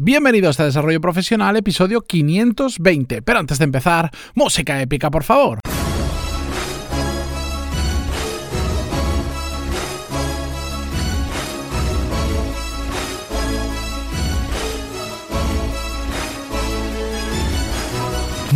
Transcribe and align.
Bienvenidos 0.00 0.60
a 0.60 0.64
Desarrollo 0.64 1.00
Profesional, 1.00 1.56
episodio 1.56 2.02
520. 2.02 3.20
Pero 3.20 3.40
antes 3.40 3.58
de 3.58 3.64
empezar, 3.64 4.12
música 4.36 4.80
épica, 4.80 5.10
por 5.10 5.24
favor. 5.24 5.58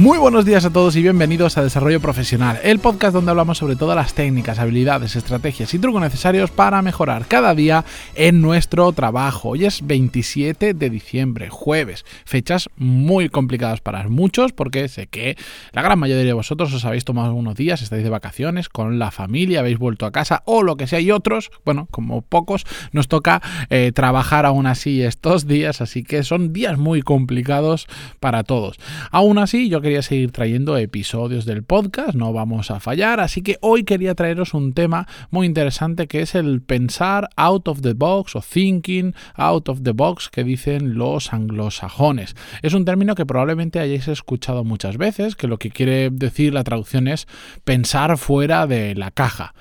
Muy 0.03 0.19
buenos 0.19 0.45
días 0.45 0.65
a 0.65 0.71
todos 0.71 0.97
y 0.97 1.03
bienvenidos 1.03 1.57
a 1.57 1.63
Desarrollo 1.63 2.01
Profesional, 2.01 2.59
el 2.65 2.81
podcast 2.81 3.15
donde 3.15 3.31
hablamos 3.31 3.59
sobre 3.59 3.77
todas 3.77 3.95
las 3.95 4.15
técnicas, 4.15 4.59
habilidades, 4.59 5.15
estrategias 5.15 5.73
y 5.75 5.79
trucos 5.79 6.03
necesarios 6.03 6.51
para 6.51 6.83
mejorar 6.83 7.27
cada 7.29 7.55
día 7.55 7.85
en 8.17 8.43
nuestro 8.43 8.91
trabajo. 8.91 9.51
Hoy 9.51 9.65
es 9.65 9.87
27 9.87 10.75
de 10.75 10.91
diciembre, 10.91 11.51
jueves, 11.51 12.05
fechas 12.25 12.69
muy 12.75 13.29
complicadas 13.29 13.81
para 13.81 14.09
muchos 14.09 14.53
porque 14.53 14.89
sé 14.89 15.07
que 15.07 15.37
la 15.71 15.83
gran 15.83 16.01
mayoría 16.01 16.25
de 16.25 16.33
vosotros 16.33 16.75
os 16.75 16.85
habéis 16.85 17.05
tomado 17.05 17.35
unos 17.35 17.55
días, 17.55 17.81
estáis 17.81 18.03
de 18.03 18.11
vacaciones 18.11 18.69
con 18.69 18.99
la 18.99 19.13
familia, 19.13 19.61
habéis 19.61 19.79
vuelto 19.79 20.05
a 20.05 20.11
casa 20.11 20.43
o 20.47 20.65
lo 20.65 20.77
que 20.77 20.89
sea 20.89 20.99
y 20.99 21.13
otros, 21.13 21.53
bueno, 21.65 21.87
como 21.93 22.23
pocos, 22.23 22.67
nos 22.91 23.07
toca 23.07 23.41
eh, 23.71 23.93
trabajar 23.95 24.47
aún 24.47 24.67
así 24.67 25.01
estos 25.01 25.47
días, 25.47 25.81
así 25.81 26.03
que 26.03 26.25
son 26.25 26.53
días 26.53 26.77
muy 26.77 27.03
complicados 27.03 27.87
para 28.19 28.43
todos. 28.43 28.81
Aún 29.13 29.39
así, 29.39 29.69
yo 29.69 29.81
quería 29.81 29.92
seguir 30.01 30.33
trayendo 30.33 30.79
episodios 30.79 31.45
del 31.45 31.65
podcast, 31.65 32.15
no 32.15 32.33
vamos 32.33 32.71
a 32.71 32.81
fallar, 32.81 33.21
así 33.21 33.43
que 33.43 33.59
hoy 33.61 33.85
quería 33.85 34.15
traeros 34.15 34.55
un 34.55 34.73
tema 34.73 35.07
muy 35.31 35.47
interesante 35.47 36.07
que 36.07 36.23
es 36.23 36.35
el 36.35 36.63
pensar 36.63 37.29
out 37.37 37.69
of 37.69 37.83
the 37.83 37.93
box 37.93 38.35
o 38.35 38.41
thinking 38.41 39.15
out 39.35 39.69
of 39.69 39.83
the 39.83 39.93
box 39.93 40.31
que 40.31 40.45
dicen 40.45 40.95
los 40.95 41.35
anglosajones. 41.35 42.35
Es 42.63 42.73
un 42.73 42.87
término 42.87 43.15
que 43.15 43.27
probablemente 43.27 43.81
hayáis 43.81 44.09
escuchado 44.09 44.65
muchas 44.65 44.97
veces, 44.97 45.37
que 45.37 45.49
lo 45.49 45.59
que 45.59 45.71
quiere 45.71 46.09
decir 46.09 46.55
la 46.55 46.65
traducción 46.65 47.09
es 47.09 47.27
pensar 47.65 48.17
fuera 48.17 48.67
de 48.67 48.95
la 48.95 49.11
caja. 49.11 49.55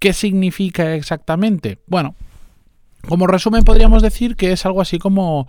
¿Qué 0.00 0.12
significa 0.12 0.94
exactamente? 0.94 1.78
Bueno, 1.86 2.16
como 3.08 3.26
resumen 3.26 3.64
podríamos 3.64 4.02
decir 4.02 4.36
que 4.36 4.52
es 4.52 4.66
algo 4.66 4.80
así 4.80 4.98
como 4.98 5.46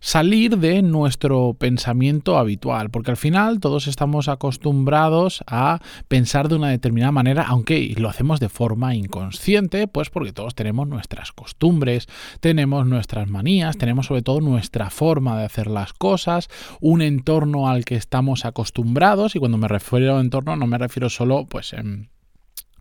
salir 0.00 0.58
de 0.58 0.82
nuestro 0.82 1.54
pensamiento 1.54 2.38
habitual, 2.38 2.90
porque 2.90 3.10
al 3.10 3.16
final 3.16 3.60
todos 3.60 3.86
estamos 3.86 4.28
acostumbrados 4.28 5.42
a 5.46 5.80
pensar 6.06 6.48
de 6.48 6.56
una 6.56 6.68
determinada 6.68 7.12
manera, 7.12 7.44
aunque 7.48 7.94
lo 7.96 8.08
hacemos 8.08 8.40
de 8.40 8.48
forma 8.48 8.94
inconsciente, 8.94 9.88
pues 9.88 10.10
porque 10.10 10.32
todos 10.32 10.54
tenemos 10.54 10.86
nuestras 10.86 11.32
costumbres, 11.32 12.06
tenemos 12.40 12.86
nuestras 12.86 13.28
manías, 13.28 13.78
tenemos 13.78 14.06
sobre 14.06 14.22
todo 14.22 14.40
nuestra 14.40 14.90
forma 14.90 15.38
de 15.38 15.46
hacer 15.46 15.66
las 15.66 15.92
cosas, 15.92 16.48
un 16.80 17.02
entorno 17.02 17.68
al 17.68 17.84
que 17.84 17.96
estamos 17.96 18.44
acostumbrados, 18.44 19.34
y 19.34 19.38
cuando 19.38 19.58
me 19.58 19.68
refiero 19.68 20.16
a 20.16 20.20
entorno 20.20 20.56
no 20.56 20.66
me 20.66 20.78
refiero 20.78 21.08
solo 21.08 21.46
pues 21.48 21.72
en 21.72 22.10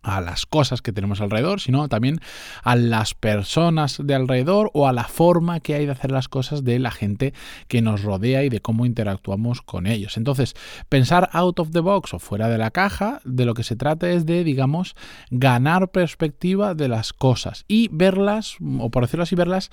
a 0.04 0.22
las 0.22 0.46
cosas 0.46 0.82
que 0.82 0.92
tenemos 0.92 1.22
alrededor, 1.22 1.60
sino 1.60 1.88
también 1.90 2.20
a 2.64 2.76
las 2.76 3.14
personas 3.14 4.00
de 4.04 4.16
alrededor 4.16 4.72
o 4.74 4.88
a 4.88 4.94
la 4.94 5.06
forma 5.06 5.60
que 5.60 5.76
hay 5.76 5.86
de 5.86 5.92
hacer 5.92 6.12
las 6.12 6.28
cosas 6.28 6.64
de 6.64 6.80
la 6.80 6.92
gente 6.92 7.34
que 7.68 7.82
nos 7.82 8.04
rodea 8.04 8.44
y 8.44 8.50
de 8.50 8.62
cómo 8.62 8.86
interactuamos 8.86 9.62
con 9.62 9.88
ellos. 9.88 10.18
Entonces, 10.18 10.56
pensar 10.90 11.30
out 11.34 11.60
of 11.60 11.72
the 11.72 11.80
box 11.80 12.14
o 12.14 12.20
fuera 12.20 12.48
de 12.50 12.58
la 12.58 12.72
caja, 12.72 13.20
de 13.26 13.46
lo 13.46 13.54
que 13.54 13.64
se 13.64 13.76
trata 13.76 14.10
es 14.10 14.26
de, 14.26 14.44
digamos, 14.44 14.96
ganar 15.30 15.90
perspectiva 15.90 16.74
de 16.74 16.88
las 16.88 17.14
cosas 17.14 17.66
y 17.68 17.90
verlas, 17.92 18.58
o 18.80 18.90
por 18.90 19.04
decirlo 19.04 19.24
así, 19.24 19.36
verlas 19.36 19.72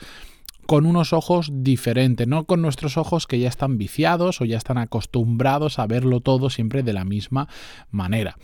con 0.66 0.86
unos 0.86 1.12
ojos 1.12 1.50
diferentes, 1.52 2.26
no 2.26 2.44
con 2.44 2.62
nuestros 2.62 2.96
ojos 2.96 3.26
que 3.26 3.38
ya 3.38 3.48
están 3.48 3.76
viciados 3.76 4.40
o 4.40 4.44
ya 4.44 4.56
están 4.56 4.78
acostumbrados 4.78 5.78
a 5.78 5.86
verlo 5.86 6.20
todo 6.20 6.48
siempre 6.48 6.82
de 6.82 6.94
la 6.94 7.04
misma 7.04 7.48
manera 7.90 8.36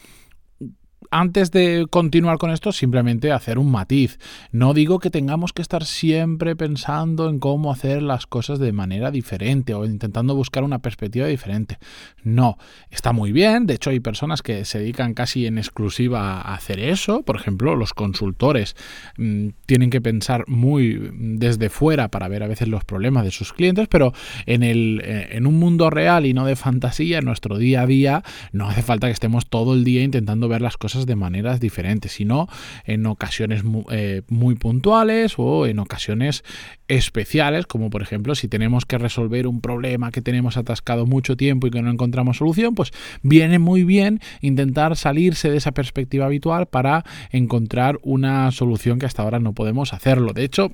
antes 1.10 1.50
de 1.50 1.86
continuar 1.90 2.38
con 2.38 2.50
esto, 2.50 2.72
simplemente 2.72 3.32
hacer 3.32 3.58
un 3.58 3.70
matiz. 3.70 4.18
No 4.52 4.74
digo 4.74 4.98
que 4.98 5.10
tengamos 5.10 5.52
que 5.52 5.62
estar 5.62 5.84
siempre 5.84 6.54
pensando 6.54 7.28
en 7.28 7.40
cómo 7.40 7.72
hacer 7.72 8.02
las 8.02 8.26
cosas 8.26 8.58
de 8.58 8.72
manera 8.72 9.10
diferente 9.10 9.74
o 9.74 9.84
intentando 9.84 10.34
buscar 10.34 10.62
una 10.62 10.78
perspectiva 10.78 11.26
diferente. 11.26 11.78
No, 12.22 12.58
está 12.90 13.12
muy 13.12 13.32
bien. 13.32 13.66
De 13.66 13.74
hecho, 13.74 13.90
hay 13.90 14.00
personas 14.00 14.42
que 14.42 14.64
se 14.64 14.78
dedican 14.78 15.14
casi 15.14 15.46
en 15.46 15.58
exclusiva 15.58 16.40
a 16.40 16.54
hacer 16.54 16.78
eso. 16.78 17.22
Por 17.22 17.36
ejemplo, 17.36 17.74
los 17.74 17.92
consultores 17.92 18.76
mm, 19.16 19.48
tienen 19.66 19.90
que 19.90 20.00
pensar 20.00 20.44
muy 20.46 21.10
desde 21.12 21.70
fuera 21.70 22.08
para 22.08 22.28
ver 22.28 22.42
a 22.42 22.48
veces 22.48 22.68
los 22.68 22.84
problemas 22.84 23.24
de 23.24 23.30
sus 23.30 23.52
clientes, 23.52 23.88
pero 23.88 24.12
en, 24.46 24.62
el, 24.62 25.02
eh, 25.04 25.28
en 25.32 25.46
un 25.46 25.58
mundo 25.58 25.90
real 25.90 26.26
y 26.26 26.34
no 26.34 26.46
de 26.46 26.56
fantasía, 26.56 27.18
en 27.18 27.24
nuestro 27.24 27.58
día 27.58 27.82
a 27.82 27.86
día, 27.86 28.22
no 28.52 28.68
hace 28.68 28.82
falta 28.82 29.08
que 29.08 29.12
estemos 29.12 29.48
todo 29.48 29.74
el 29.74 29.84
día 29.84 30.02
intentando 30.02 30.48
ver 30.48 30.60
las 30.60 30.76
cosas 30.76 30.99
de 31.06 31.16
maneras 31.16 31.60
diferentes, 31.60 32.12
sino 32.12 32.48
en 32.84 33.06
ocasiones 33.06 33.62
eh, 33.90 34.22
muy, 34.28 34.54
puntuales 34.54 35.34
o 35.36 35.66
en 35.66 35.78
ocasiones 35.78 36.44
especiales, 36.88 37.66
como 37.66 37.90
por 37.90 38.02
ejemplo 38.02 38.34
si 38.34 38.48
tenemos 38.48 38.84
que 38.84 38.98
resolver 38.98 39.46
un 39.46 39.60
problema 39.60 40.10
que 40.10 40.22
tenemos 40.22 40.56
atascado 40.56 41.06
mucho 41.06 41.36
tiempo 41.36 41.66
y 41.66 41.70
que 41.70 41.82
no 41.82 41.90
encontramos 41.90 42.38
solución, 42.38 42.74
pues 42.74 42.90
viene 43.22 43.58
muy 43.58 43.84
bien 43.84 44.20
intentar 44.40 44.96
salirse 44.96 45.50
de 45.50 45.56
esa 45.56 45.72
perspectiva 45.72 46.26
habitual 46.26 46.66
para 46.66 47.04
encontrar 47.30 47.98
una 48.02 48.50
solución 48.50 48.98
que 48.98 49.06
hasta 49.06 49.22
ahora 49.22 49.38
no 49.38 49.52
podemos 49.52 49.92
hacerlo. 49.92 50.32
De 50.32 50.44
hecho, 50.44 50.72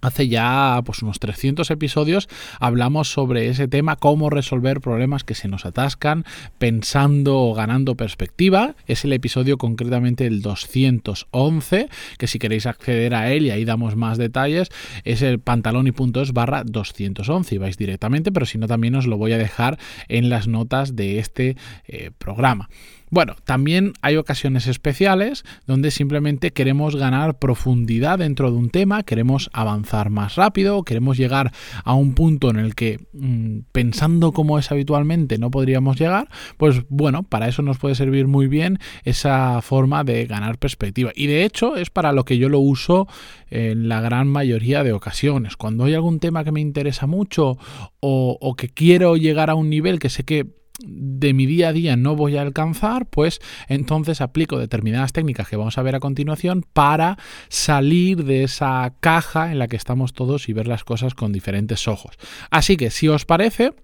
Hace 0.00 0.28
ya 0.28 0.80
pues 0.84 1.02
unos 1.02 1.18
300 1.20 1.70
episodios 1.70 2.28
hablamos 2.58 3.10
sobre 3.10 3.48
ese 3.48 3.68
tema, 3.68 3.96
cómo 3.96 4.30
resolver 4.30 4.80
problemas 4.80 5.24
que 5.24 5.34
se 5.34 5.48
nos 5.48 5.66
atascan 5.66 6.24
pensando 6.58 7.38
o 7.38 7.54
ganando 7.54 7.96
perspectiva. 7.96 8.76
Es 8.86 9.04
el 9.04 9.12
episodio 9.12 9.58
concretamente 9.58 10.26
el 10.26 10.42
211, 10.42 11.88
que 12.18 12.26
si 12.26 12.38
queréis 12.38 12.66
acceder 12.66 13.14
a 13.14 13.32
él 13.32 13.46
y 13.46 13.50
ahí 13.50 13.64
damos 13.64 13.96
más 13.96 14.18
detalles, 14.18 14.70
es 15.04 15.22
el 15.22 15.40
puntos 15.40 16.32
barra 16.32 16.62
211 16.64 17.54
y 17.54 17.58
vais 17.58 17.76
directamente, 17.76 18.32
pero 18.32 18.46
si 18.46 18.58
no 18.58 18.66
también 18.66 18.94
os 18.94 19.06
lo 19.06 19.18
voy 19.18 19.32
a 19.32 19.38
dejar 19.38 19.78
en 20.08 20.30
las 20.30 20.48
notas 20.48 20.96
de 20.96 21.18
este 21.18 21.56
eh, 21.86 22.10
programa. 22.16 22.68
Bueno, 23.10 23.34
también 23.44 23.92
hay 24.02 24.16
ocasiones 24.16 24.68
especiales 24.68 25.42
donde 25.66 25.90
simplemente 25.90 26.52
queremos 26.52 26.94
ganar 26.94 27.40
profundidad 27.40 28.20
dentro 28.20 28.52
de 28.52 28.56
un 28.56 28.70
tema, 28.70 29.02
queremos 29.02 29.50
avanzar 29.52 30.10
más 30.10 30.36
rápido, 30.36 30.84
queremos 30.84 31.16
llegar 31.16 31.50
a 31.82 31.94
un 31.94 32.14
punto 32.14 32.50
en 32.50 32.56
el 32.60 32.76
que 32.76 33.00
mm, 33.12 33.62
pensando 33.72 34.30
como 34.30 34.60
es 34.60 34.70
habitualmente 34.70 35.38
no 35.38 35.50
podríamos 35.50 35.98
llegar, 35.98 36.28
pues 36.56 36.82
bueno, 36.88 37.24
para 37.24 37.48
eso 37.48 37.62
nos 37.62 37.78
puede 37.78 37.96
servir 37.96 38.28
muy 38.28 38.46
bien 38.46 38.78
esa 39.02 39.60
forma 39.60 40.04
de 40.04 40.26
ganar 40.26 40.58
perspectiva. 40.58 41.10
Y 41.16 41.26
de 41.26 41.44
hecho 41.44 41.76
es 41.76 41.90
para 41.90 42.12
lo 42.12 42.24
que 42.24 42.38
yo 42.38 42.48
lo 42.48 42.60
uso 42.60 43.08
en 43.50 43.88
la 43.88 44.00
gran 44.00 44.28
mayoría 44.28 44.84
de 44.84 44.92
ocasiones. 44.92 45.56
Cuando 45.56 45.84
hay 45.84 45.94
algún 45.94 46.20
tema 46.20 46.44
que 46.44 46.52
me 46.52 46.60
interesa 46.60 47.08
mucho 47.08 47.58
o, 47.98 48.38
o 48.40 48.54
que 48.54 48.68
quiero 48.68 49.16
llegar 49.16 49.50
a 49.50 49.56
un 49.56 49.68
nivel 49.68 49.98
que 49.98 50.10
sé 50.10 50.22
que 50.22 50.59
de 50.84 51.34
mi 51.34 51.46
día 51.46 51.68
a 51.68 51.72
día 51.72 51.96
no 51.96 52.16
voy 52.16 52.36
a 52.36 52.42
alcanzar, 52.42 53.06
pues 53.06 53.40
entonces 53.68 54.20
aplico 54.20 54.58
determinadas 54.58 55.12
técnicas 55.12 55.48
que 55.48 55.56
vamos 55.56 55.78
a 55.78 55.82
ver 55.82 55.94
a 55.94 56.00
continuación 56.00 56.64
para 56.72 57.18
salir 57.48 58.24
de 58.24 58.44
esa 58.44 58.94
caja 59.00 59.52
en 59.52 59.58
la 59.58 59.68
que 59.68 59.76
estamos 59.76 60.12
todos 60.12 60.48
y 60.48 60.52
ver 60.52 60.68
las 60.68 60.84
cosas 60.84 61.14
con 61.14 61.32
diferentes 61.32 61.88
ojos. 61.88 62.16
Así 62.50 62.76
que 62.76 62.90
si 62.90 63.08
os 63.08 63.24
parece, 63.24 63.74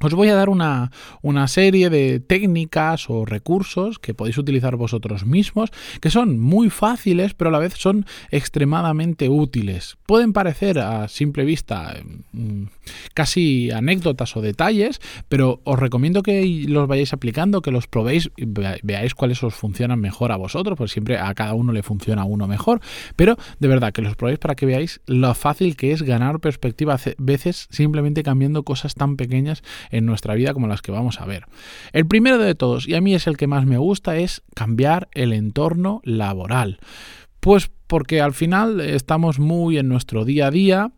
os 0.00 0.14
voy 0.14 0.28
a 0.28 0.34
dar 0.34 0.48
una, 0.48 0.90
serie 1.46 1.90
de 1.90 2.20
técnicas 2.20 3.10
o 3.10 3.24
recursos 3.24 3.98
que 3.98 4.14
podéis 4.14 4.38
utilizar 4.38 4.76
vosotros 4.76 5.26
mismos, 5.26 5.70
que 6.00 6.10
son 6.10 6.38
muy 6.38 6.70
fáciles, 6.70 7.34
pero 7.34 7.48
a 7.48 7.52
la 7.52 7.58
vez 7.58 7.74
son 7.74 8.06
extremadamente 8.30 9.28
útiles. 9.28 9.96
Pueden 10.06 10.32
parecer 10.32 10.78
a 10.78 11.08
simple 11.08 11.44
vista 11.44 11.96
mm, 12.32 12.64
casi 13.14 13.70
anécdotas 13.70 14.36
o 14.36 14.40
detalles, 14.40 15.00
pero 15.28 15.60
os 15.64 15.78
recomiendo 15.78 16.22
que 16.22 16.64
los 16.68 16.88
vayáis 16.88 17.12
aplicando, 17.12 17.62
que 17.62 17.70
los 17.70 17.86
probéis, 17.86 18.30
y 18.36 18.46
veáis 18.46 19.14
cuáles 19.14 19.42
os 19.42 19.54
funcionan 19.54 20.00
mejor 20.00 20.32
a 20.32 20.36
vosotros, 20.36 20.76
pues 20.76 20.92
siempre 20.92 21.18
a 21.18 21.34
cada 21.34 21.54
uno 21.54 21.72
le 21.72 21.82
funciona 21.82 22.24
uno 22.24 22.46
mejor, 22.46 22.80
pero 23.16 23.36
de 23.58 23.68
verdad 23.68 23.92
que 23.92 24.02
los 24.02 24.16
probéis 24.16 24.38
para 24.38 24.54
que 24.54 24.66
veáis 24.66 25.00
lo 25.06 25.34
fácil 25.34 25.76
que 25.76 25.92
es 25.92 26.02
ganar 26.02 26.40
perspectiva 26.40 26.94
a 26.94 27.00
veces 27.18 27.68
simplemente 27.70 28.22
cambiando 28.22 28.62
cosas 28.62 28.94
tan 28.94 29.16
pequeñas 29.16 29.62
en 29.90 30.06
nuestra 30.06 30.34
vida 30.34 30.52
como 30.52 30.66
las 30.66 30.82
que 30.82 30.92
vamos 30.92 31.20
a 31.20 31.26
ver. 31.26 31.46
El 31.92 32.06
primero 32.06 32.38
de 32.38 32.54
todos, 32.54 32.88
y 32.88 32.94
a 32.94 33.00
mí 33.00 33.14
es 33.14 33.26
el 33.26 33.36
que 33.36 33.46
más 33.46 33.66
me 33.66 33.78
gusta, 33.78 34.16
es 34.16 34.42
cambiar 34.54 35.08
el 35.12 35.32
entorno 35.32 36.00
laboral. 36.04 36.78
Pues 37.40 37.70
porque 37.86 38.20
al 38.20 38.34
final 38.34 38.80
estamos 38.80 39.38
muy 39.38 39.78
en 39.78 39.88
nuestro 39.88 40.24
día 40.24 40.46
a 40.46 40.50
día, 40.50 40.92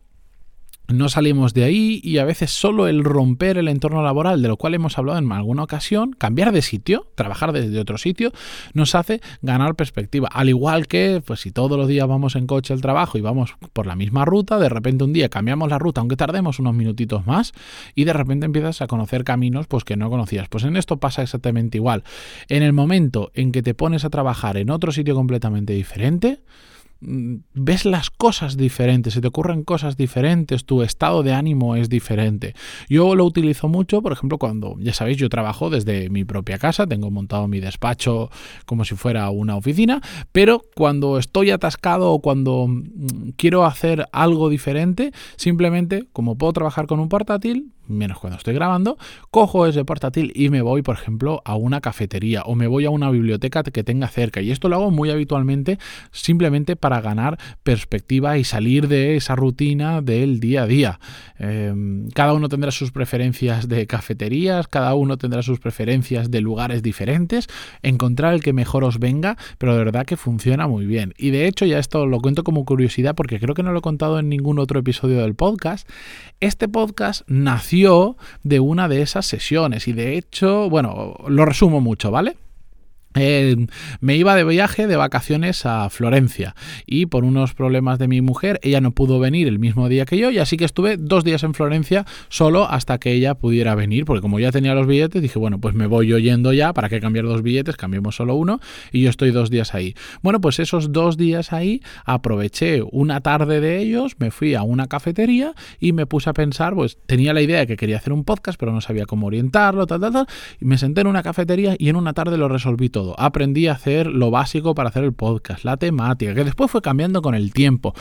no 0.93 1.09
salimos 1.09 1.53
de 1.53 1.63
ahí 1.63 1.99
y 2.03 2.19
a 2.19 2.25
veces 2.25 2.51
solo 2.51 2.87
el 2.87 3.03
romper 3.03 3.57
el 3.57 3.67
entorno 3.67 4.03
laboral, 4.03 4.41
de 4.41 4.47
lo 4.47 4.57
cual 4.57 4.75
hemos 4.75 4.97
hablado 4.97 5.19
en 5.19 5.31
alguna 5.31 5.63
ocasión, 5.63 6.13
cambiar 6.17 6.51
de 6.51 6.61
sitio, 6.61 7.07
trabajar 7.15 7.51
desde 7.51 7.79
otro 7.79 7.97
sitio, 7.97 8.31
nos 8.73 8.95
hace 8.95 9.19
ganar 9.41 9.75
perspectiva. 9.75 10.29
Al 10.31 10.49
igual 10.49 10.87
que, 10.87 11.21
pues 11.25 11.41
si 11.41 11.51
todos 11.51 11.77
los 11.77 11.87
días 11.87 12.07
vamos 12.07 12.35
en 12.35 12.47
coche 12.47 12.73
al 12.73 12.81
trabajo 12.81 13.17
y 13.17 13.21
vamos 13.21 13.55
por 13.73 13.87
la 13.87 13.95
misma 13.95 14.25
ruta, 14.25 14.59
de 14.59 14.69
repente 14.69 15.03
un 15.03 15.13
día 15.13 15.29
cambiamos 15.29 15.69
la 15.69 15.79
ruta, 15.79 16.01
aunque 16.01 16.15
tardemos 16.15 16.59
unos 16.59 16.75
minutitos 16.75 17.25
más, 17.25 17.53
y 17.95 18.03
de 18.03 18.13
repente 18.13 18.45
empiezas 18.45 18.81
a 18.81 18.87
conocer 18.87 19.23
caminos 19.23 19.67
pues 19.67 19.83
que 19.83 19.97
no 19.97 20.09
conocías. 20.09 20.47
Pues 20.47 20.63
en 20.63 20.77
esto 20.77 20.97
pasa 20.97 21.23
exactamente 21.23 21.77
igual. 21.77 22.03
En 22.49 22.63
el 22.63 22.73
momento 22.73 23.31
en 23.33 23.51
que 23.51 23.63
te 23.63 23.73
pones 23.73 24.05
a 24.05 24.09
trabajar 24.09 24.57
en 24.57 24.69
otro 24.69 24.91
sitio 24.91 25.15
completamente 25.15 25.73
diferente, 25.73 26.39
ves 27.53 27.85
las 27.85 28.09
cosas 28.09 28.57
diferentes, 28.57 29.13
se 29.13 29.21
te 29.21 29.27
ocurren 29.27 29.63
cosas 29.63 29.97
diferentes, 29.97 30.65
tu 30.65 30.81
estado 30.81 31.23
de 31.23 31.33
ánimo 31.33 31.75
es 31.75 31.89
diferente. 31.89 32.55
Yo 32.89 33.15
lo 33.15 33.25
utilizo 33.25 33.67
mucho, 33.67 34.01
por 34.01 34.11
ejemplo, 34.11 34.37
cuando, 34.37 34.75
ya 34.79 34.93
sabéis, 34.93 35.17
yo 35.17 35.29
trabajo 35.29 35.69
desde 35.69 36.09
mi 36.09 36.23
propia 36.25 36.57
casa, 36.57 36.87
tengo 36.87 37.11
montado 37.11 37.47
mi 37.47 37.59
despacho 37.59 38.29
como 38.65 38.85
si 38.85 38.95
fuera 38.95 39.29
una 39.29 39.55
oficina, 39.55 40.01
pero 40.31 40.61
cuando 40.75 41.17
estoy 41.17 41.51
atascado 41.51 42.11
o 42.11 42.21
cuando 42.21 42.67
mm, 42.67 43.31
quiero 43.37 43.65
hacer 43.65 44.07
algo 44.11 44.49
diferente, 44.49 45.11
simplemente, 45.35 46.07
como 46.13 46.37
puedo 46.37 46.53
trabajar 46.53 46.87
con 46.87 46.99
un 46.99 47.09
portátil, 47.09 47.71
menos 47.87 48.19
cuando 48.19 48.37
estoy 48.37 48.53
grabando, 48.53 48.97
cojo 49.31 49.67
ese 49.67 49.83
portátil 49.85 50.31
y 50.35 50.49
me 50.49 50.61
voy, 50.61 50.81
por 50.81 50.95
ejemplo, 50.95 51.41
a 51.45 51.55
una 51.55 51.81
cafetería 51.81 52.43
o 52.43 52.55
me 52.55 52.67
voy 52.67 52.85
a 52.85 52.89
una 52.89 53.09
biblioteca 53.09 53.63
que 53.63 53.83
tenga 53.83 54.07
cerca. 54.07 54.41
Y 54.41 54.51
esto 54.51 54.69
lo 54.69 54.77
hago 54.77 54.91
muy 54.91 55.09
habitualmente 55.09 55.79
simplemente 56.11 56.75
para 56.75 57.01
ganar 57.01 57.37
perspectiva 57.63 58.37
y 58.37 58.43
salir 58.43 58.87
de 58.87 59.15
esa 59.15 59.35
rutina 59.35 60.01
del 60.01 60.39
día 60.39 60.63
a 60.63 60.67
día. 60.67 60.99
Em, 61.37 62.09
cada 62.09 62.33
uno 62.33 62.49
tendrá 62.49 62.71
sus 62.71 62.91
preferencias 62.91 63.67
de 63.67 63.85
cafeterías, 63.87 64.67
cada 64.67 64.93
uno 64.95 65.17
tendrá 65.17 65.41
sus 65.41 65.59
preferencias 65.59 66.31
de 66.31 66.41
lugares 66.41 66.81
diferentes, 66.83 67.47
encontrar 67.81 68.33
el 68.33 68.41
que 68.41 68.53
mejor 68.53 68.83
os 68.83 68.99
venga, 68.99 69.37
pero 69.57 69.73
de 69.73 69.83
verdad 69.83 70.05
que 70.05 70.17
funciona 70.17 70.67
muy 70.67 70.85
bien. 70.85 71.13
Y 71.17 71.31
de 71.31 71.47
hecho 71.47 71.65
ya 71.65 71.79
esto 71.79 72.05
lo 72.05 72.19
cuento 72.19 72.43
como 72.43 72.65
curiosidad 72.65 73.15
porque 73.15 73.39
creo 73.39 73.55
que 73.55 73.63
no 73.63 73.71
lo 73.71 73.79
he 73.79 73.81
contado 73.81 74.19
en 74.19 74.29
ningún 74.29 74.59
otro 74.59 74.79
episodio 74.79 75.21
del 75.21 75.35
podcast. 75.35 75.89
Este 76.39 76.67
podcast 76.67 77.21
nació 77.27 77.72
de 78.43 78.59
una 78.59 78.87
de 78.87 79.01
esas 79.01 79.25
sesiones 79.25 79.87
y 79.87 79.93
de 79.93 80.17
hecho, 80.17 80.69
bueno, 80.69 81.15
lo 81.27 81.45
resumo 81.45 81.81
mucho, 81.81 82.11
¿vale? 82.11 82.37
Eh, 83.15 83.67
me 83.99 84.15
iba 84.15 84.35
de 84.35 84.43
viaje 84.43 84.87
de 84.87 84.95
vacaciones 84.95 85.67
a 85.67 85.87
Florencia 85.91 86.55
y 86.87 87.05
por 87.05 87.23
unos 87.23 87.53
problemas 87.53 87.99
de 87.99 88.07
mi 88.07 88.21
mujer 88.21 88.59
ella 88.63 88.81
no 88.81 88.91
pudo 88.91 89.19
venir 89.19 89.47
el 89.47 89.59
mismo 89.59 89.87
día 89.87 90.05
que 90.05 90.17
yo 90.17 90.31
y 90.31 90.39
así 90.39 90.57
que 90.57 90.65
estuve 90.65 90.97
dos 90.97 91.23
días 91.23 91.43
en 91.43 91.53
Florencia 91.53 92.05
solo 92.29 92.67
hasta 92.67 92.97
que 92.97 93.11
ella 93.11 93.35
pudiera 93.35 93.75
venir 93.75 94.05
porque 94.05 94.21
como 94.21 94.39
ya 94.39 94.51
tenía 94.51 94.73
los 94.73 94.87
billetes 94.87 95.21
dije 95.21 95.37
bueno 95.37 95.59
pues 95.59 95.75
me 95.75 95.85
voy 95.85 96.07
yo 96.07 96.17
yendo 96.17 96.53
ya 96.53 96.73
para 96.73 96.89
que 96.89 96.99
cambiar 96.99 97.25
dos 97.25 97.43
billetes 97.43 97.77
cambiemos 97.77 98.15
solo 98.15 98.33
uno 98.33 98.59
y 98.91 99.01
yo 99.01 99.11
estoy 99.11 99.29
dos 99.29 99.51
días 99.51 99.75
ahí. 99.75 99.93
Bueno 100.23 100.41
pues 100.41 100.59
esos 100.59 100.91
dos 100.91 101.15
días 101.15 101.53
ahí 101.53 101.83
aproveché 102.05 102.81
una 102.91 103.21
tarde 103.21 103.61
de 103.61 103.79
ellos 103.79 104.13
me 104.17 104.31
fui 104.31 104.55
a 104.55 104.63
una 104.63 104.87
cafetería 104.87 105.53
y 105.79 105.93
me 105.93 106.07
puse 106.07 106.31
a 106.31 106.33
pensar 106.33 106.73
pues 106.73 106.97
tenía 107.05 107.33
la 107.33 107.41
idea 107.41 107.59
de 107.59 107.67
que 107.67 107.77
quería 107.77 107.97
hacer 107.97 108.11
un 108.11 108.23
podcast 108.23 108.59
pero 108.59 108.71
no 108.71 108.81
sabía 108.81 109.05
cómo 109.05 109.27
orientarlo 109.27 109.85
tal 109.85 110.01
tal 110.01 110.13
tal 110.13 110.27
y 110.59 110.65
me 110.65 110.79
senté 110.79 111.01
en 111.01 111.07
una 111.07 111.21
cafetería 111.21 111.75
y 111.77 111.89
en 111.89 111.95
una 111.95 112.13
tarde 112.13 112.37
lo 112.37 112.47
resolví 112.47 112.89
todo 112.89 113.02
Aprendí 113.17 113.67
a 113.67 113.73
hacer 113.73 114.07
lo 114.07 114.31
básico 114.31 114.75
para 114.75 114.89
hacer 114.89 115.03
el 115.03 115.13
podcast, 115.13 115.63
la 115.63 115.77
temática, 115.77 116.33
que 116.33 116.43
después 116.43 116.71
fue 116.71 116.81
cambiando 116.81 117.21
con 117.21 117.35
el 117.35 117.53
tiempo. 117.53 117.93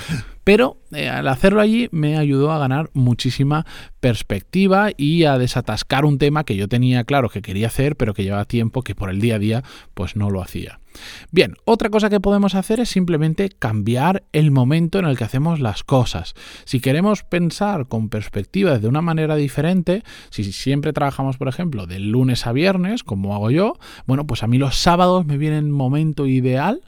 Pero 0.44 0.78
eh, 0.92 1.08
al 1.08 1.28
hacerlo 1.28 1.60
allí 1.60 1.88
me 1.92 2.18
ayudó 2.18 2.52
a 2.52 2.58
ganar 2.58 2.90
muchísima 2.94 3.64
perspectiva 4.00 4.90
y 4.96 5.24
a 5.24 5.38
desatascar 5.38 6.04
un 6.04 6.18
tema 6.18 6.44
que 6.44 6.56
yo 6.56 6.68
tenía 6.68 7.04
claro 7.04 7.28
que 7.28 7.42
quería 7.42 7.68
hacer, 7.68 7.96
pero 7.96 8.14
que 8.14 8.24
llevaba 8.24 8.44
tiempo 8.44 8.82
que 8.82 8.94
por 8.94 9.10
el 9.10 9.20
día 9.20 9.36
a 9.36 9.38
día 9.38 9.62
pues 9.94 10.16
no 10.16 10.30
lo 10.30 10.42
hacía. 10.42 10.81
Bien, 11.30 11.54
otra 11.64 11.90
cosa 11.90 12.10
que 12.10 12.20
podemos 12.20 12.54
hacer 12.54 12.80
es 12.80 12.88
simplemente 12.88 13.48
cambiar 13.48 14.24
el 14.32 14.50
momento 14.50 14.98
en 14.98 15.06
el 15.06 15.16
que 15.16 15.24
hacemos 15.24 15.60
las 15.60 15.84
cosas. 15.84 16.34
Si 16.64 16.80
queremos 16.80 17.22
pensar 17.24 17.86
con 17.86 18.08
perspectiva 18.08 18.78
de 18.78 18.88
una 18.88 19.02
manera 19.02 19.36
diferente, 19.36 20.02
si 20.30 20.52
siempre 20.52 20.92
trabajamos, 20.92 21.36
por 21.36 21.48
ejemplo, 21.48 21.86
de 21.86 21.98
lunes 21.98 22.46
a 22.46 22.52
viernes, 22.52 23.02
como 23.02 23.34
hago 23.34 23.50
yo, 23.50 23.74
bueno, 24.06 24.26
pues 24.26 24.42
a 24.42 24.46
mí 24.46 24.58
los 24.58 24.76
sábados 24.76 25.26
me 25.26 25.38
viene 25.38 25.58
el 25.58 25.68
momento 25.68 26.26
ideal 26.26 26.82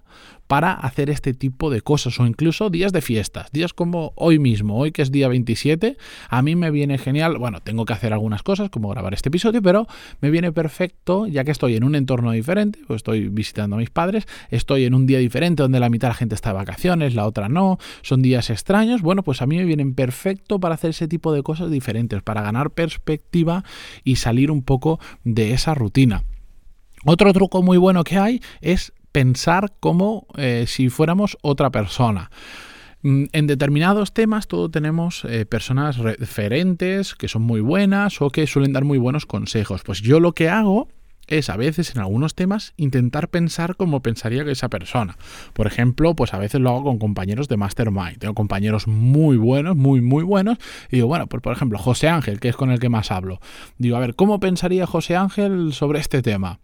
para 0.47 0.73
hacer 0.73 1.11
este 1.11 1.33
tipo 1.33 1.71
de 1.71 1.81
cosas 1.81 2.19
o 2.21 2.27
incluso 2.27 2.71
días 2.71 2.93
de 2.93 3.01
fiestas, 3.01 3.51
días 3.53 3.73
como 3.73 4.13
hoy 4.17 4.39
mismo, 4.39 4.79
hoy 4.79 4.93
que 4.93 5.03
es 5.03 5.11
día 5.11 5.29
27, 5.29 5.97
a 6.29 6.43
mí 6.43 6.55
me 6.55 6.71
viene 6.71 6.99
genial, 6.99 7.39
bueno, 7.39 7.61
tengo 7.61 7.85
que 7.85 7.93
hacer 7.93 8.13
algunas 8.13 8.43
cosas 8.43 8.71
como 8.71 8.89
grabar 8.89 9.15
este 9.15 9.31
episodio, 9.31 9.63
pero 9.63 9.87
me 10.21 10.31
viene 10.31 10.53
perfecto 10.53 11.27
ya 11.27 11.45
que 11.45 11.51
estoy 11.51 11.77
en 11.77 11.85
un 11.85 11.95
entorno 11.95 12.33
diferente, 12.33 12.79
pues 12.87 12.99
estoy 12.99 13.29
visitando 13.29 13.77
a 13.77 13.79
mis 13.79 13.91
padres, 13.91 14.27
estoy 14.51 14.85
en 14.85 14.95
un 14.95 15.07
día 15.07 15.19
diferente 15.19 15.63
donde 15.63 15.81
la 15.81 15.89
mitad 15.89 16.09
de 16.09 16.13
la 16.13 16.17
gente 16.17 16.35
está 16.35 16.51
de 16.51 16.57
vacaciones, 16.57 17.15
la 17.15 17.27
otra 17.27 17.49
no, 17.49 17.79
son 18.03 18.23
días 18.23 18.51
extraños, 18.51 19.03
bueno, 19.03 19.23
pues 19.23 19.41
a 19.43 19.47
mí 19.47 19.57
me 19.57 19.65
vienen 19.65 19.95
perfecto 19.95 20.61
para 20.61 20.75
hacer 20.75 20.91
ese 20.91 21.09
tipo 21.09 21.33
de 21.33 21.43
cosas 21.43 21.71
diferentes, 21.71 22.23
para 22.23 22.43
ganar 22.43 22.71
perspectiva 22.71 23.65
y 24.05 24.17
salir 24.17 24.51
un 24.51 24.63
poco 24.63 25.01
de 25.25 25.53
esa 25.53 25.75
rutina. 25.75 26.25
Otro 27.07 27.33
truco 27.33 27.63
muy 27.63 27.77
bueno 27.77 28.03
que 28.03 28.19
hay 28.19 28.41
es 28.63 28.93
pensar 29.15 29.73
como 29.79 30.27
eh, 30.37 30.65
si 30.67 30.89
fuéramos 30.89 31.39
otra 31.41 31.71
persona. 31.71 32.33
Mm, 33.03 33.27
en 33.31 33.47
determinados 33.47 34.13
temas 34.13 34.49
todos 34.49 34.73
tenemos 34.73 35.25
eh, 35.25 35.47
personas 35.47 35.99
referentes 35.99 37.15
que 37.15 37.29
son 37.29 37.43
muy 37.43 37.61
buenas 37.61 38.21
o 38.21 38.31
que 38.31 38.49
suelen 38.49 38.73
dar 38.73 38.83
muy 38.83 38.99
buenos 38.99 39.25
consejos. 39.25 39.83
Pues 39.85 40.01
yo 40.03 40.19
lo 40.19 40.33
que 40.33 40.49
hago 40.49 40.89
es 41.29 41.49
a 41.49 41.57
veces 41.57 41.95
en 41.95 42.01
algunos 42.01 42.35
temas 42.35 42.75
intentar 42.77 43.29
pensar 43.29 43.77
como 43.77 44.03
pensaría 44.03 44.43
esa 44.51 44.69
persona. 44.69 45.17
Por 45.53 45.69
ejemplo, 45.69 46.17
pues 46.17 46.35
a 46.35 46.39
veces 46.39 46.61
lo 46.61 46.71
hago 46.71 46.83
con 46.83 46.99
compañeros 46.99 47.47
de 47.47 47.57
Mastermind. 47.57 48.19
Tengo 48.19 48.35
compañeros 48.35 48.89
muy 48.89 49.37
buenos, 49.37 49.77
muy, 49.77 50.01
muy 50.01 50.25
buenos. 50.25 50.59
Y 50.91 50.97
digo, 50.97 51.07
bueno, 51.07 51.29
pues 51.29 51.41
por 51.41 51.53
ejemplo, 51.53 51.79
José 51.79 52.09
Ángel, 52.09 52.41
que 52.41 52.49
es 52.49 52.57
con 52.57 52.73
el 52.73 52.81
que 52.81 52.89
más 52.89 53.13
hablo. 53.13 53.39
Digo, 53.79 53.97
a 53.97 54.01
ver, 54.01 54.17
¿cómo 54.17 54.41
pensaría 54.41 54.89
José 54.89 55.15
Ángel 55.15 55.73
sobre 55.73 56.01
este 56.01 56.21
tema? 56.21 56.59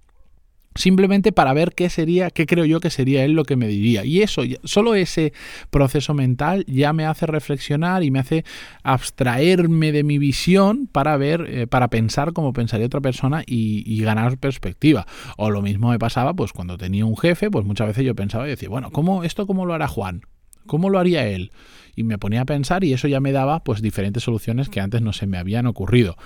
Simplemente 0.75 1.33
para 1.33 1.53
ver 1.53 1.73
qué 1.75 1.91
sería, 1.91 2.31
qué 2.31 2.47
creo 2.47 2.65
yo 2.65 2.81
que 2.81 2.91
sería 2.91 3.25
él 3.25 3.33
lo 3.33 3.45
que 3.45 3.57
me 3.57 3.67
diría. 3.67 4.05
Y 4.05 4.23
eso, 4.23 4.43
solo 4.65 4.95
ese 4.95 5.33
proceso 5.71 6.15
mental 6.15 6.65
ya 6.67 6.93
me 6.93 7.07
hace 7.07 7.27
reflexionar 7.27 8.03
y 8.05 8.11
me 8.11 8.21
hace 8.21 8.45
abstraerme 8.83 9.93
de 9.93 10.05
mi 10.05 10.19
visión 10.19 10.87
para 10.87 11.17
ver, 11.17 11.47
eh, 11.49 11.67
para 11.67 11.89
pensar 11.89 12.33
como 12.33 12.53
pensaría 12.53 12.87
otra 12.87 13.01
persona 13.01 13.43
y, 13.47 14.01
ganar 14.01 14.39
perspectiva. 14.39 15.07
O 15.37 15.51
lo 15.51 15.61
mismo 15.61 15.91
me 15.91 15.99
pasaba, 15.99 16.33
pues 16.33 16.53
cuando 16.53 16.79
tenía 16.79 17.05
un 17.05 17.17
jefe, 17.17 17.51
pues 17.51 17.67
muchas 17.67 17.89
veces 17.89 18.05
yo 18.05 18.15
pensaba 18.15 18.47
y 18.47 18.51
decía, 18.51 18.69
bueno, 18.69 18.91
¿cómo, 18.91 19.25
¿esto 19.25 19.47
cómo 19.47 19.67
lo 19.67 19.75
hará 19.75 19.89
Juan? 19.89 20.23
¿Cómo 20.67 20.89
lo 20.89 20.99
haría 20.99 21.27
él? 21.27 21.53
Y 21.97 22.05
me 22.05 22.17
ponía 22.17 22.43
a 22.43 22.45
pensar 22.47 22.83
y 22.85 22.93
eso 22.95 23.09
ya 23.09 23.21
me 23.21 23.33
daba 23.33 23.63
pues 23.63 23.83
diferentes 23.83 24.23
soluciones 24.23 24.69
que 24.69 24.81
antes 24.81 25.03
no 25.03 25.13
se 25.13 25.27
me 25.27 25.37
habían 25.37 25.67
ocurrido. 25.67 26.17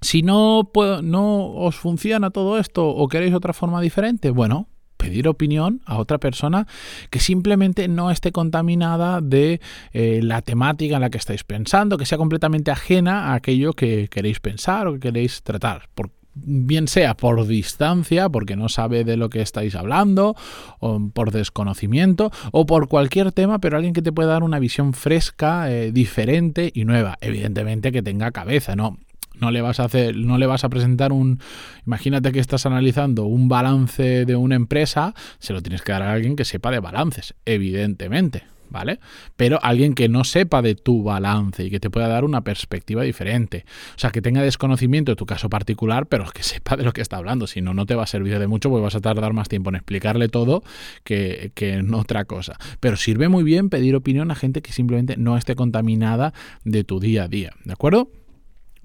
Si 0.00 0.22
no, 0.22 0.70
no 1.02 1.52
os 1.54 1.76
funciona 1.76 2.30
todo 2.30 2.58
esto 2.58 2.88
o 2.88 3.08
queréis 3.08 3.34
otra 3.34 3.52
forma 3.52 3.80
diferente, 3.80 4.30
bueno, 4.30 4.68
pedir 4.98 5.28
opinión 5.28 5.80
a 5.86 5.96
otra 5.96 6.18
persona 6.18 6.66
que 7.08 7.20
simplemente 7.20 7.88
no 7.88 8.10
esté 8.10 8.32
contaminada 8.32 9.22
de 9.22 9.60
eh, 9.92 10.20
la 10.22 10.42
temática 10.42 10.96
en 10.96 11.00
la 11.00 11.08
que 11.08 11.16
estáis 11.16 11.44
pensando, 11.44 11.96
que 11.96 12.04
sea 12.04 12.18
completamente 12.18 12.70
ajena 12.70 13.28
a 13.28 13.34
aquello 13.34 13.72
que 13.72 14.08
queréis 14.08 14.40
pensar 14.40 14.86
o 14.86 14.94
que 14.94 15.00
queréis 15.00 15.42
tratar. 15.42 15.88
bien 16.34 16.86
sea 16.86 17.16
por 17.16 17.46
distancia, 17.46 18.28
porque 18.28 18.54
no 18.54 18.68
sabe 18.68 19.02
de 19.02 19.16
lo 19.16 19.28
que 19.28 19.40
estáis 19.40 19.74
hablando, 19.74 20.36
o 20.78 21.10
por 21.12 21.32
desconocimiento, 21.32 22.30
o 22.52 22.64
por 22.66 22.88
cualquier 22.88 23.32
tema, 23.32 23.60
pero 23.60 23.76
alguien 23.76 23.94
que 23.94 24.02
te 24.02 24.12
pueda 24.12 24.32
dar 24.32 24.44
una 24.44 24.60
visión 24.60 24.92
fresca, 24.92 25.70
eh, 25.72 25.90
diferente 25.90 26.70
y 26.72 26.84
nueva. 26.84 27.16
Evidentemente 27.20 27.90
que 27.90 28.02
tenga 28.02 28.30
cabeza, 28.30 28.76
¿no? 28.76 28.98
No 29.40 29.50
le 29.50 29.60
vas 29.60 29.80
a 29.80 29.84
hacer, 29.84 30.16
no 30.16 30.38
le 30.38 30.46
vas 30.46 30.64
a 30.64 30.68
presentar 30.68 31.12
un. 31.12 31.40
Imagínate 31.86 32.32
que 32.32 32.40
estás 32.40 32.66
analizando 32.66 33.24
un 33.24 33.48
balance 33.48 34.24
de 34.24 34.36
una 34.36 34.56
empresa, 34.56 35.14
se 35.38 35.52
lo 35.52 35.62
tienes 35.62 35.82
que 35.82 35.92
dar 35.92 36.02
a 36.02 36.12
alguien 36.12 36.36
que 36.36 36.44
sepa 36.44 36.70
de 36.70 36.80
balances, 36.80 37.34
evidentemente. 37.44 38.44
¿Vale? 38.70 39.00
Pero 39.36 39.58
alguien 39.62 39.94
que 39.94 40.10
no 40.10 40.24
sepa 40.24 40.60
de 40.60 40.74
tu 40.74 41.02
balance 41.02 41.64
y 41.64 41.70
que 41.70 41.80
te 41.80 41.88
pueda 41.88 42.06
dar 42.06 42.26
una 42.26 42.44
perspectiva 42.44 43.02
diferente. 43.02 43.64
O 43.96 43.98
sea, 43.98 44.10
que 44.10 44.20
tenga 44.20 44.42
desconocimiento 44.42 45.12
de 45.12 45.16
tu 45.16 45.24
caso 45.24 45.48
particular, 45.48 46.04
pero 46.04 46.30
que 46.30 46.42
sepa 46.42 46.76
de 46.76 46.84
lo 46.84 46.92
que 46.92 47.00
está 47.00 47.16
hablando. 47.16 47.46
Si 47.46 47.62
no, 47.62 47.72
no 47.72 47.86
te 47.86 47.94
va 47.94 48.02
a 48.02 48.06
servir 48.06 48.38
de 48.38 48.46
mucho 48.46 48.68
porque 48.68 48.82
vas 48.82 48.94
a 48.94 49.00
tardar 49.00 49.32
más 49.32 49.48
tiempo 49.48 49.70
en 49.70 49.76
explicarle 49.76 50.28
todo 50.28 50.62
que, 51.02 51.50
que 51.54 51.74
en 51.74 51.94
otra 51.94 52.26
cosa. 52.26 52.58
Pero 52.78 52.98
sirve 52.98 53.30
muy 53.30 53.42
bien 53.42 53.70
pedir 53.70 53.96
opinión 53.96 54.30
a 54.30 54.34
gente 54.34 54.60
que 54.60 54.72
simplemente 54.72 55.16
no 55.16 55.38
esté 55.38 55.54
contaminada 55.54 56.34
de 56.64 56.84
tu 56.84 57.00
día 57.00 57.22
a 57.22 57.28
día. 57.28 57.52
¿De 57.64 57.72
acuerdo? 57.72 58.10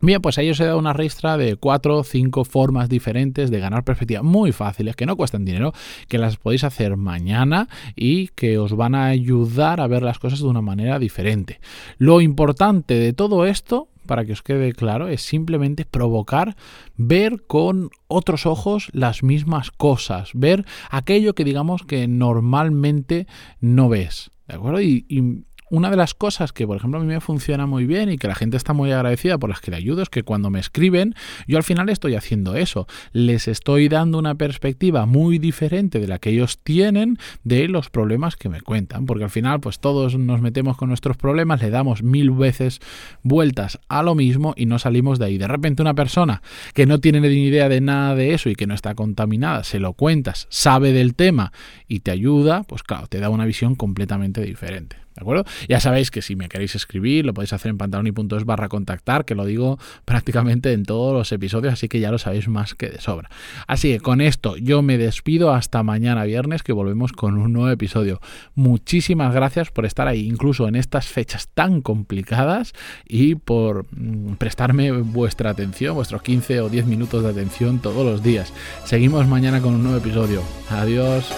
Bien, 0.03 0.21
pues 0.21 0.37
ahí 0.37 0.49
os 0.49 0.59
he 0.59 0.65
dado 0.65 0.79
una 0.79 0.91
ristra 0.91 1.37
de 1.37 1.55
cuatro 1.55 1.99
o 1.99 2.03
cinco 2.03 2.43
formas 2.43 2.89
diferentes 2.89 3.49
de 3.49 3.59
ganar 3.61 3.85
perspectiva 3.85 4.21
muy 4.21 4.51
fáciles, 4.51 4.97
que 4.97 5.05
no 5.05 5.15
cuestan 5.15 5.45
dinero, 5.45 5.71
que 6.09 6.17
las 6.17 6.35
podéis 6.35 6.65
hacer 6.65 6.97
mañana 6.97 7.69
y 7.95 8.27
que 8.27 8.57
os 8.57 8.75
van 8.75 8.95
a 8.95 9.05
ayudar 9.05 9.79
a 9.79 9.87
ver 9.87 10.03
las 10.03 10.19
cosas 10.19 10.39
de 10.39 10.47
una 10.47 10.61
manera 10.61 10.99
diferente. 10.99 11.61
Lo 11.99 12.19
importante 12.19 12.95
de 12.95 13.13
todo 13.13 13.45
esto 13.45 13.87
para 14.05 14.25
que 14.25 14.33
os 14.33 14.41
quede 14.41 14.73
claro, 14.73 15.07
es 15.07 15.21
simplemente 15.21 15.85
provocar 15.85 16.57
ver 16.97 17.43
con 17.47 17.89
otros 18.09 18.45
ojos 18.45 18.89
las 18.91 19.23
mismas 19.23 19.71
cosas, 19.71 20.31
ver 20.33 20.65
aquello 20.91 21.33
que 21.33 21.45
digamos 21.45 21.83
que 21.83 22.09
normalmente 22.09 23.25
no 23.61 23.87
ves. 23.87 24.31
¿De 24.49 24.55
acuerdo? 24.55 24.81
Y, 24.81 25.05
y 25.07 25.45
una 25.73 25.89
de 25.89 25.97
las 25.97 26.13
cosas 26.13 26.53
que, 26.53 26.67
por 26.67 26.77
ejemplo, 26.77 26.99
a 26.99 27.03
mí 27.03 27.07
me 27.07 27.19
funciona 27.19 27.65
muy 27.65 27.87
bien 27.87 28.11
y 28.11 28.19
que 28.19 28.27
la 28.27 28.35
gente 28.35 28.57
está 28.57 28.73
muy 28.73 28.91
agradecida 28.91 29.39
por 29.39 29.49
las 29.49 29.59
que 29.59 29.71
le 29.71 29.77
ayudo 29.77 30.03
es 30.03 30.09
que 30.09 30.21
cuando 30.21 30.51
me 30.51 30.59
escriben, 30.59 31.15
yo 31.47 31.57
al 31.57 31.63
final 31.63 31.89
estoy 31.89 32.13
haciendo 32.13 32.55
eso. 32.55 32.85
Les 33.11 33.47
estoy 33.47 33.89
dando 33.89 34.19
una 34.19 34.35
perspectiva 34.35 35.07
muy 35.07 35.39
diferente 35.39 35.99
de 35.99 36.07
la 36.07 36.19
que 36.19 36.29
ellos 36.29 36.59
tienen 36.59 37.17
de 37.43 37.67
los 37.67 37.89
problemas 37.89 38.35
que 38.35 38.49
me 38.49 38.61
cuentan. 38.61 39.07
Porque 39.07 39.23
al 39.23 39.31
final, 39.31 39.61
pues 39.61 39.79
todos 39.79 40.15
nos 40.15 40.41
metemos 40.41 40.77
con 40.77 40.89
nuestros 40.89 41.17
problemas, 41.17 41.59
le 41.63 41.71
damos 41.71 42.03
mil 42.03 42.29
veces 42.29 42.79
vueltas 43.23 43.79
a 43.87 44.03
lo 44.03 44.13
mismo 44.13 44.53
y 44.55 44.67
no 44.67 44.77
salimos 44.77 45.17
de 45.17 45.25
ahí. 45.25 45.39
De 45.39 45.47
repente 45.47 45.81
una 45.81 45.95
persona 45.95 46.43
que 46.75 46.85
no 46.85 46.99
tiene 46.99 47.19
ni 47.19 47.45
idea 47.45 47.67
de 47.67 47.81
nada 47.81 48.13
de 48.13 48.35
eso 48.35 48.47
y 48.51 48.55
que 48.55 48.67
no 48.67 48.75
está 48.75 48.93
contaminada, 48.93 49.63
se 49.63 49.79
lo 49.79 49.93
cuentas, 49.93 50.45
sabe 50.51 50.93
del 50.93 51.15
tema 51.15 51.51
y 51.87 52.01
te 52.01 52.11
ayuda, 52.11 52.61
pues 52.61 52.83
claro, 52.83 53.07
te 53.07 53.19
da 53.19 53.29
una 53.29 53.45
visión 53.45 53.73
completamente 53.73 54.41
diferente. 54.41 55.02
¿De 55.15 55.21
acuerdo? 55.21 55.45
Ya 55.67 55.79
sabéis 55.79 56.11
que 56.11 56.21
si 56.21 56.35
me 56.35 56.49
queréis 56.49 56.75
escribir, 56.75 57.25
lo 57.25 57.33
podéis 57.33 57.53
hacer 57.53 57.69
en 57.69 57.77
pantaloni.es 57.77 58.45
barra 58.45 58.69
contactar, 58.69 59.25
que 59.25 59.35
lo 59.35 59.45
digo 59.45 59.77
prácticamente 60.05 60.73
en 60.73 60.83
todos 60.83 61.13
los 61.13 61.31
episodios, 61.31 61.73
así 61.73 61.87
que 61.87 61.99
ya 61.99 62.11
lo 62.11 62.17
sabéis 62.17 62.47
más 62.47 62.75
que 62.75 62.89
de 62.89 62.99
sobra. 62.99 63.29
Así 63.67 63.93
que 63.93 63.99
con 63.99 64.21
esto 64.21 64.57
yo 64.57 64.81
me 64.81 64.97
despido 64.97 65.53
hasta 65.53 65.83
mañana 65.83 66.23
viernes, 66.23 66.63
que 66.63 66.73
volvemos 66.73 67.11
con 67.11 67.37
un 67.37 67.53
nuevo 67.53 67.69
episodio. 67.69 68.19
Muchísimas 68.55 69.33
gracias 69.33 69.71
por 69.71 69.85
estar 69.85 70.07
ahí, 70.07 70.27
incluso 70.27 70.67
en 70.67 70.75
estas 70.75 71.07
fechas 71.07 71.49
tan 71.53 71.81
complicadas, 71.81 72.73
y 73.07 73.35
por 73.35 73.85
mm, 73.91 74.33
prestarme 74.35 74.91
vuestra 74.91 75.51
atención, 75.51 75.95
vuestros 75.95 76.21
15 76.21 76.61
o 76.61 76.69
10 76.69 76.85
minutos 76.85 77.23
de 77.23 77.29
atención 77.29 77.79
todos 77.79 78.05
los 78.05 78.23
días. 78.23 78.53
Seguimos 78.85 79.27
mañana 79.27 79.61
con 79.61 79.75
un 79.75 79.83
nuevo 79.83 79.97
episodio. 79.97 80.41
Adiós. 80.69 81.31